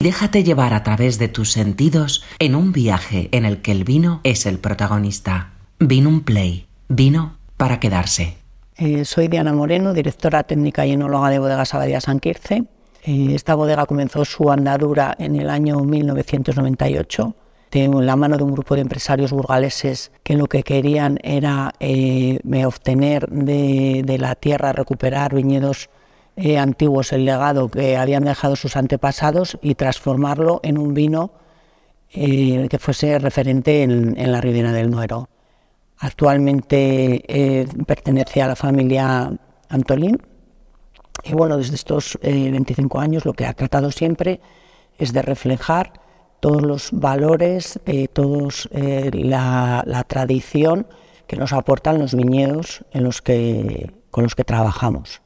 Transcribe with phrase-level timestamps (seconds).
[0.00, 4.20] Déjate llevar a través de tus sentidos en un viaje en el que el vino
[4.22, 5.54] es el protagonista.
[5.80, 6.68] Vino un Play.
[6.88, 8.36] Vino para quedarse.
[8.76, 12.62] Eh, soy Diana Moreno, directora técnica y enóloga de Bodegas Abadía San Quirce.
[13.02, 17.34] Eh, esta bodega comenzó su andadura en el año 1998
[17.72, 22.38] de la mano de un grupo de empresarios burgaleses que lo que querían era eh,
[22.64, 25.90] obtener de, la tierra, recuperar viñedos
[26.38, 31.32] eh, antiguos, el legado que habían dejado sus antepasados y transformarlo en un vino
[32.10, 35.28] eh, que fuese referente en, la Ribera del Duero.
[35.98, 39.32] Actualmente pertenece a la familia
[39.68, 40.22] Antolín
[41.24, 44.40] y bueno, desde estos 25 años lo que ha tratado siempre
[44.96, 45.92] es de reflejar
[46.40, 50.86] todos los valores, eh, todos eh, la, tradición
[51.26, 55.20] que nos aportan los viñedos en los que, con los que trabajamos.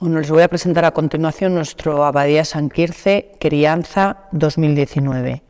[0.00, 5.42] Bueno, les voy a presentar a continuación nuestro Abadía San Quirce Crianza 2019.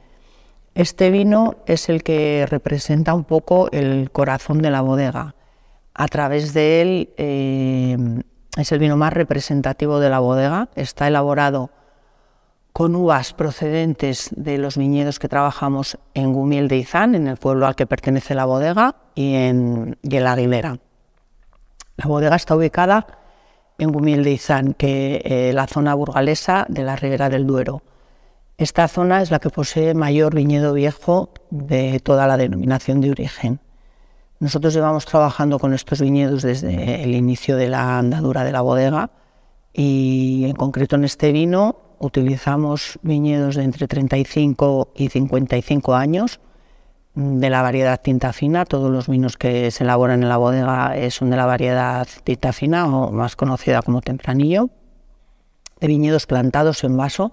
[0.74, 5.36] Este vino es el que representa un poco el corazón de la bodega.
[5.94, 7.96] A través de él eh,
[8.56, 10.68] es el vino más representativo de la bodega.
[10.74, 11.70] Está elaborado
[12.72, 17.68] con uvas procedentes de los viñedos que trabajamos en Gumiel de Izán, en el pueblo
[17.68, 20.78] al que pertenece la bodega, y en, La Aguilera.
[21.98, 23.19] La bodega está ubicada
[23.80, 24.38] en Gumiel
[24.76, 27.82] que eh, la zona burgalesa de la Ribera del Duero.
[28.58, 33.60] Esta zona es la que posee mayor viñedo viejo de toda la denominación de origen.
[34.38, 39.10] Nosotros llevamos trabajando con estos viñedos desde el inicio de la andadura de la bodega
[39.72, 46.40] y en concreto en este vino utilizamos viñedos de entre 35 y 55 años
[47.40, 48.64] de la variedad tinta fina.
[48.64, 52.86] Todos los vinos que se elaboran en la bodega son de la variedad tinta fina
[52.86, 54.70] o más conocida como tempranillo.
[55.80, 57.32] De viñedos plantados en vaso,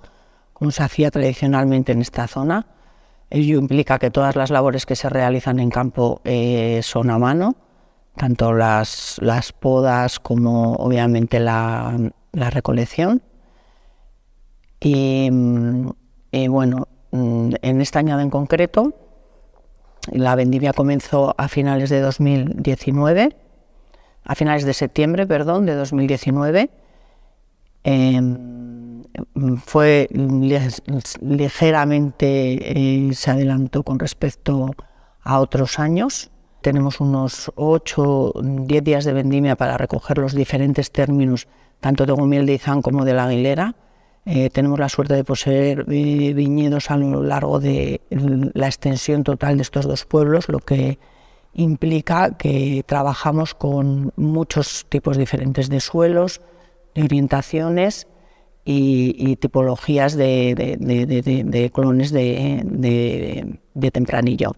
[0.53, 2.67] como se hacía tradicionalmente en esta zona.
[3.29, 7.55] Ello implica que todas las labores que se realizan en campo eh, son a mano,
[8.15, 11.97] tanto las, las podas como obviamente la,
[12.31, 13.21] la recolección.
[14.79, 15.29] Y,
[16.49, 18.93] bueno, mm, en esta añada en concreto,
[20.11, 23.35] la vendimia comenzó a finales de 2019,
[24.23, 26.69] a finales de septiembre, perdón, de 2019.
[27.83, 29.03] Em,
[29.65, 30.09] fue
[31.21, 34.71] ligeramente, eh, se adelantó con respecto
[35.21, 36.29] a otros años.
[36.61, 41.47] Tenemos unos 8, 10 días de vendimia para recoger los diferentes términos,
[41.79, 43.75] tanto de Gumiel de Izán como de la Aguilera
[44.29, 49.55] eh, tenemos la suerte de poseer eh, viñedos a lo largo de la extensión total
[49.55, 50.99] de estos dos pueblos, lo que
[51.53, 56.41] implica que trabajamos con muchos tipos diferentes de suelos,
[56.93, 58.07] de orientaciones
[58.65, 63.59] y, tipologías de, clones de,
[63.93, 64.57] tempranillo.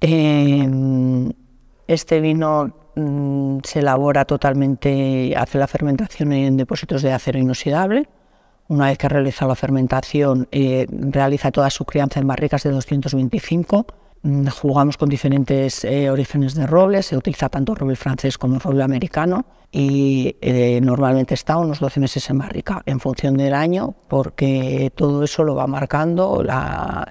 [0.00, 0.68] Eh,
[1.86, 8.08] este vino Mm, se elabora totalmente, hace la fermentación en depósitos de acero inoxidable.
[8.68, 13.86] Una vez que realiza la fermentación, eh, realiza toda su crianza en barricas de 225.
[14.22, 18.82] Mm, jugamos con diferentes eh, orígenes de roble, se utiliza tanto roble francés como roble
[18.82, 24.90] americano y eh, normalmente está unos 12 meses en barrica en función del año porque
[24.96, 27.06] todo eso lo va marcando la,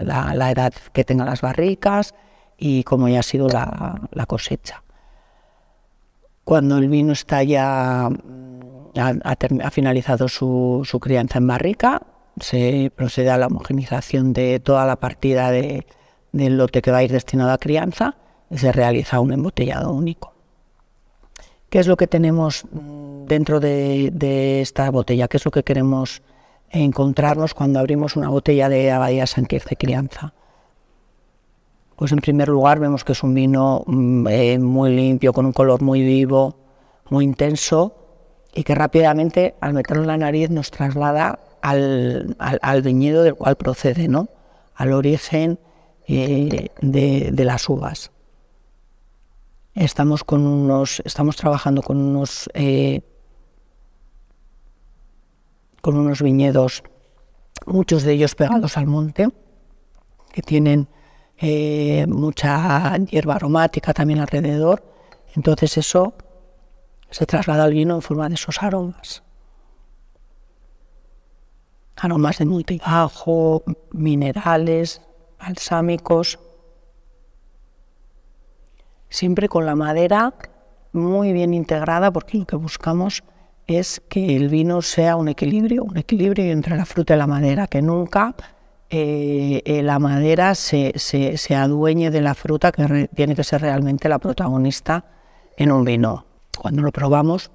[0.52, 2.16] edad que tengan las barricas
[2.58, 4.85] y cómo ya ha sido la cosecha.
[6.46, 12.04] Cuando el vino está ya mm, ha, finalizado su, crianza en barrica,
[12.40, 17.12] se procede a la homogenización de toda la partida del lote que va a ir
[17.12, 18.16] destinado a crianza
[18.52, 20.36] y se realiza un embotellado único.
[21.70, 25.28] ¿Qué es lo que tenemos mm, dentro de, esta botella?
[25.28, 26.22] ¿Qué es lo que queremos
[26.70, 30.35] encontrarnos cuando abrimos una botella de Abadía Sanquierce Crianza?
[31.96, 35.54] Pues en primer lugar vemos que es un vino mm, eh, muy limpio, con un
[35.54, 36.58] color muy vivo,
[37.10, 37.96] muy intenso
[38.54, 44.08] y que rápidamente al meterlo en la nariz nos traslada al, viñedo del cual procede,
[44.08, 44.30] ¿no?
[44.76, 45.60] al origen
[46.08, 48.12] eh, de, las uvas.
[49.74, 53.02] Estamos, con unos, estamos trabajando con unos, eh,
[55.82, 56.84] con unos viñedos,
[57.66, 59.30] muchos de ellos pegados al monte,
[60.32, 60.88] que tienen
[61.38, 64.84] eh, mucha hierba aromática también alrededor.
[65.36, 66.14] Entonces eso
[67.10, 69.24] se traslada al vino en forma de esos aromas.
[71.98, 75.02] Aromas de multibajo, minerales,
[75.40, 76.40] balsámicos.
[79.10, 80.34] Siempre con la madera
[80.92, 83.24] muy bien integrada porque lo que buscamos
[83.68, 87.68] es que el vino sea un equilibrio, un equilibrio entre la fruta y la madera,
[87.68, 88.36] que nunca
[88.90, 94.08] eh, eh, la madera se, se, adueñe de la fruta, que tiene que ser realmente
[94.10, 95.06] la protagonista
[95.58, 96.26] en un vino.
[96.58, 97.52] Cuando lo probamos,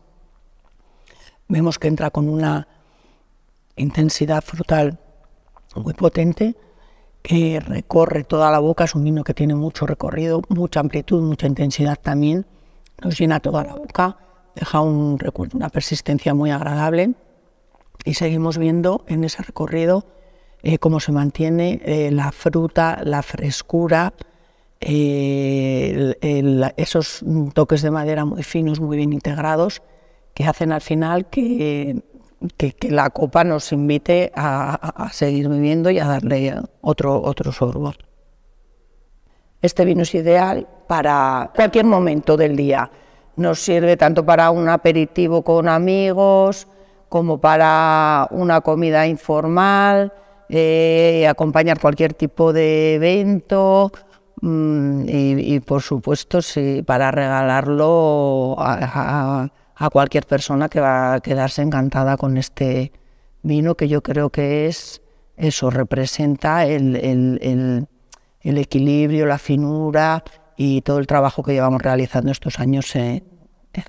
[1.48, 2.66] vemos que entra con una
[3.76, 4.98] intensidad frutal
[5.76, 6.56] muy potente
[7.22, 11.46] que recorre toda la boca, es un vino que tiene mucho recorrido, mucha amplitud, mucha
[11.46, 12.46] intensidad también,
[13.02, 14.16] nos llena toda la boca,
[14.54, 15.18] deja un
[15.54, 17.14] una persistencia muy agradable.
[18.04, 20.06] Y seguimos viendo en ese recorrido
[20.62, 24.12] eh, cómo se mantiene eh, la fruta, la frescura,
[24.80, 26.14] eh,
[26.76, 29.82] esos toques de madera muy finos, muy bien integrados,
[30.34, 32.02] que hacen al final que,
[32.88, 37.92] la copa nos invite a, seguir bebiendo y a darle otro, otro sorbo.
[39.60, 42.90] Este vino es ideal para cualquier momento del día.
[43.36, 46.66] Nos sirve tanto para un aperitivo con amigos
[47.10, 50.12] como para una comida informal,
[50.52, 53.92] eh, acompañar cualquier tipo de evento
[54.42, 59.48] mm, y, por supuesto sí, para regalarlo a,
[59.92, 62.90] cualquier persona que va a quedarse encantada con este
[63.42, 65.02] vino que yo creo que es
[65.36, 67.86] eso, representa el,
[68.42, 70.24] equilibrio, la finura
[70.56, 73.22] y todo el trabajo que llevamos realizando estos años en,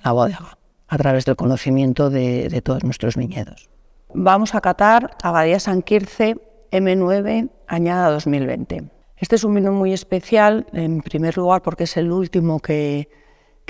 [0.05, 3.67] la bodega a través del conocimiento de, de todos nuestros viñedos.
[4.13, 6.37] Vamos a catar Abadía San Quirce
[6.71, 8.83] M9 Añada 2020.
[9.17, 13.07] Este es un vino muy especial, en primer lugar porque es el último que,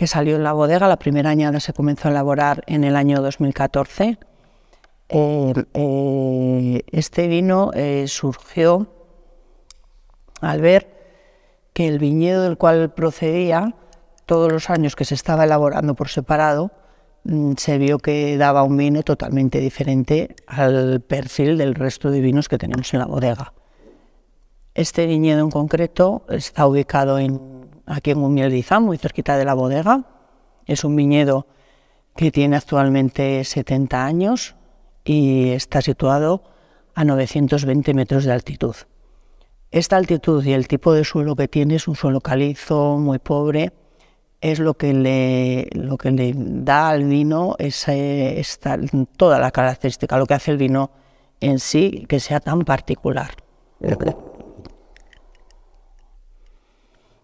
[0.06, 0.88] salió en la bodega.
[0.88, 4.18] La primera añada se comenzó a elaborar en el año 2014.
[5.10, 8.88] Eh, eh, este vino eh, surgió
[10.40, 10.88] al ver
[11.74, 13.76] que el viñedo del cual procedía,
[14.26, 16.72] todos los años que se estaba elaborando por separado,
[17.58, 22.58] se vio que daba un vino totalmente diferente al perfil del resto de vinos que
[22.58, 23.54] tenemos en la bodega.
[24.74, 30.06] Este viñedo en concreto está ubicado en, aquí en Umiel muy cerquita de la bodega.
[30.66, 31.48] Es un viñedo
[32.16, 34.56] que tiene actualmente 70 años
[35.04, 36.44] y está situado
[36.96, 38.76] a 920 metros de altitud.
[39.72, 43.72] Esta altitud y el tipo de suelo que tiene es un suelo calizo, muy pobre,
[44.42, 48.78] es lo que le, lo que le da al vino esta,
[49.16, 50.90] toda la característica, lo que hace el vino
[51.40, 53.32] en sí que sea tan particular.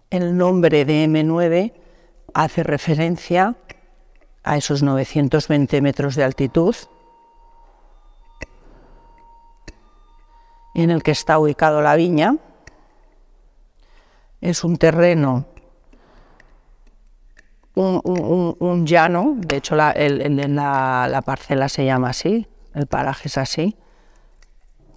[0.10, 1.74] El nombre de M9
[2.34, 3.56] hace referencia
[4.44, 6.76] a esos 920 metros de altitud
[10.76, 12.38] en el que está ubicado la viña.
[14.40, 15.48] Es un terreno
[17.78, 23.76] un, llano, de hecho la, la, parcela se llama así, el paraje es así,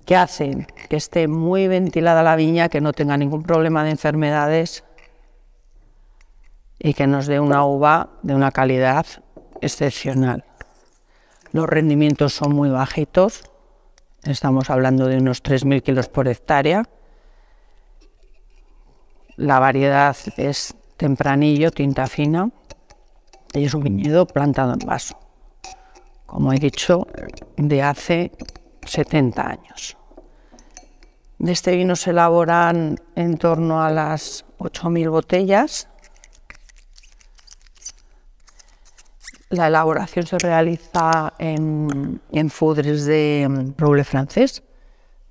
[0.06, 4.84] que hace que esté muy ventilada la viña, que no tenga ningún problema de enfermedades
[6.78, 9.06] y que nos dé una uva de una calidad
[9.60, 10.44] excepcional.
[11.52, 13.42] Los rendimientos son muy bajitos,
[14.24, 16.88] estamos hablando de unos 3.000 kilos por hectárea.
[19.36, 22.50] La variedad es tempranillo, tinta fina,
[23.52, 25.18] es un viñedo plantado en vaso,
[26.26, 27.06] como he dicho,
[27.56, 28.32] de hace
[28.84, 29.96] 70 años.
[31.38, 35.88] De este vino se elaboran en torno a las 8.000 botellas.
[39.48, 42.20] La elaboración se realiza en,
[42.50, 44.62] fudres de roble francés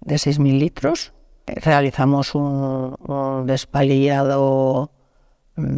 [0.02, 1.14] de 6.000 litros.
[1.46, 4.92] Realizamos un, un despalillado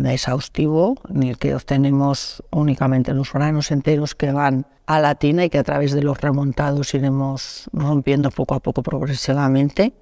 [0.05, 5.49] exhaustivo en el que obtenemos únicamente los granos enteros que van a la tina y
[5.49, 9.93] que a través de los remontados iremos rompiendo poco a poco progresivamente.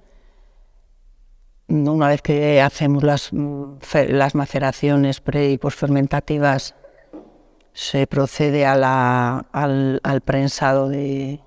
[1.68, 6.74] Una vez que hacemos las, las maceraciones pre y postfermentativas,
[7.72, 11.40] se procede a la, al, prensado de,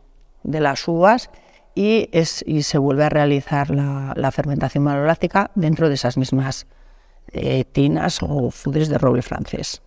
[0.44, 1.30] de, las uvas
[1.75, 6.66] y, es, y se vuelve a realizar la, la fermentación maloláctica dentro de esas mismas
[7.34, 9.82] eh, tinas o fudres de roble francés.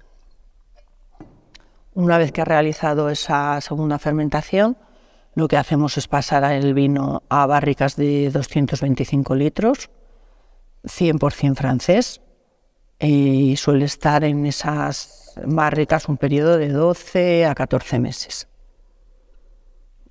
[1.95, 4.76] Una vez que ha realizado esa segunda fermentación,
[5.35, 9.91] lo que hacemos es pasar el vino a barricas de 225 litros,
[10.85, 12.21] 100% francés,
[12.99, 18.49] y suele estar en esas barricas un periodo de 12 a 14 meses.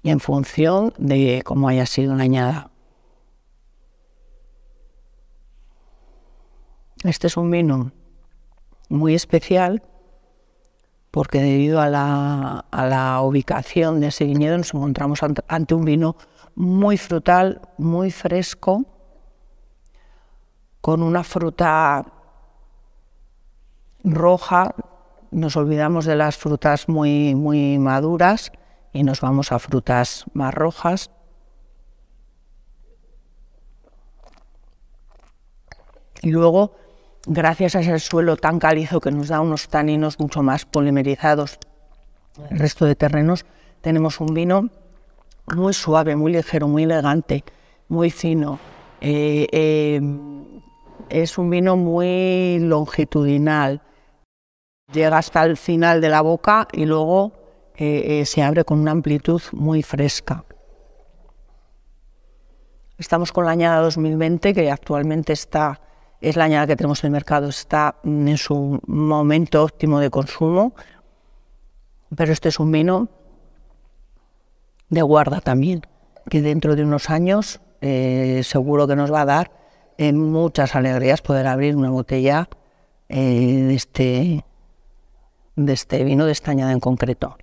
[0.03, 2.69] Y en función de cómo haya sido la añada.
[7.05, 7.91] Este es un vino
[8.89, 9.83] muy especial
[11.11, 16.15] porque debido a la, a la ubicación de ese viñedo nos encontramos ante un vino
[16.55, 18.85] muy frutal, muy fresco,
[20.81, 22.11] con una fruta
[24.03, 24.73] roja.
[25.29, 28.51] Nos olvidamos de las frutas muy, muy maduras
[28.93, 31.11] y nos vamos a frutas más rojas.
[36.23, 36.73] Y luego,
[37.25, 41.59] gracias a ese suelo tan calizo que nos da unos taninos mucho más polimerizados,
[42.49, 43.45] el resto de terrenos,
[43.81, 44.69] tenemos un vino
[45.55, 47.43] muy suave, muy ligero, muy elegante,
[47.87, 48.59] muy fino.
[48.99, 50.01] Eh, eh,
[51.09, 53.81] es un vino muy longitudinal.
[54.91, 57.33] Llega hasta el final de la boca y luego
[57.75, 60.43] eh, se abre con una amplitud muy fresca.
[62.97, 65.81] Estamos con la añada 2020, que actualmente está,
[66.25, 70.73] es la añada que tenemos en el mercado, está en su momento óptimo de consumo,
[72.15, 73.09] pero este es un vino
[74.89, 75.81] de guarda también,
[76.27, 79.51] que dentro de unos años eh, seguro que nos va a dar
[79.99, 82.49] eh, muchas alegrías poder abrir una botella
[83.07, 84.45] eh, de, este,
[85.55, 87.37] de este vino de esta añada en concreto.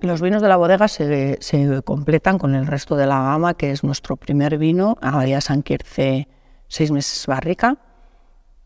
[0.00, 1.38] Los vinos de la bodega se,
[1.84, 6.28] completan con el resto de la gama, que es nuestro primer vino, Abadía San Quirce,
[6.66, 7.76] seis meses barrica.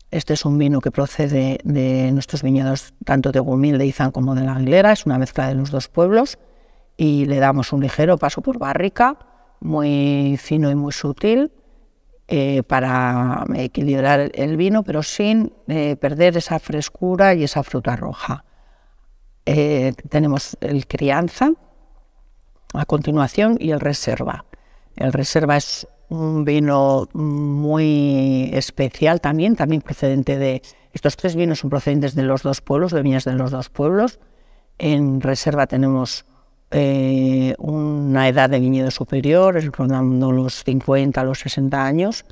[0.09, 4.35] Este es un vino que procede de nuestros viñedos tanto de Gumil, de Izan como
[4.35, 6.37] de la Aguilera, es una mezcla de los dos pueblos
[6.95, 9.17] y le damos un ligero paso por barrica,
[9.59, 11.51] muy fino y muy sutil,
[12.29, 18.45] eh, para equilibrar el vino, pero sin eh, perder esa frescura y esa fruta roja.
[19.45, 21.51] Eh, tenemos el crianza
[22.73, 24.45] a continuación y el reserva.
[24.95, 30.61] El reserva es un vino muy especial también, también procedente de...
[30.93, 34.19] Estos tres vinos son procedentes de los dos pueblos, de viñas de los dos pueblos.
[34.79, 36.25] En reserva tenemos
[36.71, 42.25] eh, una edad de viñedo superior, rondando los 50 a los 60 años,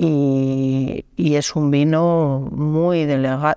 [0.00, 3.06] y, es un vino muy,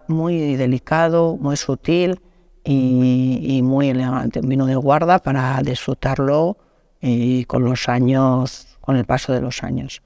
[0.08, 2.20] muy delicado, muy sutil
[2.64, 6.58] y, muy elegante, un vino de guarda para disfrutarlo
[7.02, 10.02] y con los años, con el paso de los años.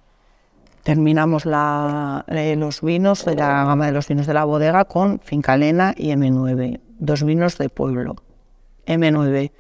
[0.84, 6.10] Terminamos eh, los vinos la gama de los vinos de la bodega con Fincalena y
[6.10, 8.16] M9, dos vinos de pueblo.
[8.86, 9.52] M9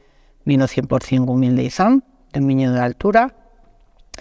[0.45, 3.35] vino 100% humilde zam, de un viñedo de altura,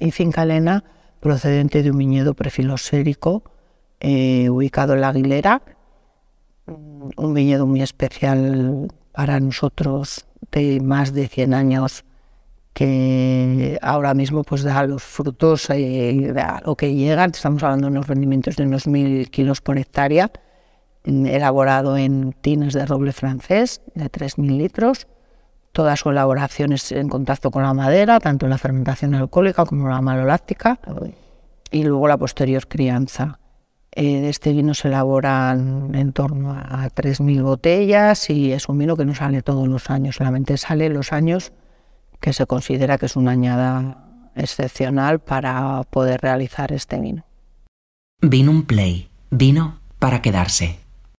[0.00, 0.83] y finca Elena,
[1.21, 3.44] procedente de un viñedo prefilosérico
[4.00, 5.62] eh, ubicado en la Aguilera,
[6.66, 12.04] un viñedo muy especial para nosotros de más de 100 años
[12.75, 18.09] que ahora mismo pues da los frutos eh, lo que llegan, estamos hablando de unos
[18.09, 20.31] rendimientos de unos mil kilos por hectárea,
[21.04, 25.07] elaborado en tines de roble francés de 3.000 litros,
[25.75, 30.00] Toda su elaboración es en contacto con la madera, tanto la fermentación alcohólica como la
[30.00, 30.78] maloláctica,
[31.73, 33.40] y luego la posterior crianza.
[33.90, 38.97] Eh, de este vino se elaboran en torno a 3.000 botellas y es un vino
[38.97, 41.52] que no sale todos los años, solamente sale los años
[42.25, 43.99] que se considera que es una añada
[44.35, 47.26] excepcional para poder realizar este vino.
[48.23, 50.78] Vino un play, vino para quedarse.